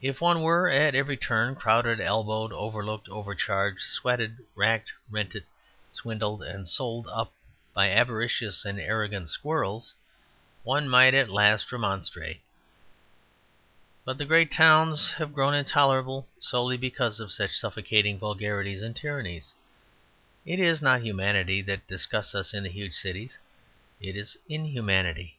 [0.00, 5.46] If one were at every turn crowded, elbowed, overlooked, overcharged, sweated, rack rented,
[5.90, 7.32] swindled, and sold up
[7.74, 9.94] by avaricious and arrogant squirrels,
[10.62, 12.40] one might at last remonstrate.
[14.04, 19.54] But the great towns have grown intolerable solely because of such suffocating vulgarities and tyrannies.
[20.46, 23.40] It is not humanity that disgusts us in the huge cities;
[24.00, 25.36] it is inhumanity.